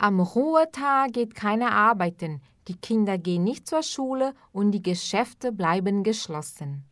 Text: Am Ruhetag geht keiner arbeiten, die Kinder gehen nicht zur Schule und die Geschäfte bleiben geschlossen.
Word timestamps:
Am 0.00 0.20
Ruhetag 0.20 1.12
geht 1.12 1.34
keiner 1.34 1.72
arbeiten, 1.72 2.40
die 2.68 2.76
Kinder 2.76 3.18
gehen 3.18 3.42
nicht 3.42 3.66
zur 3.66 3.82
Schule 3.82 4.32
und 4.52 4.70
die 4.70 4.82
Geschäfte 4.82 5.50
bleiben 5.50 6.04
geschlossen. 6.04 6.84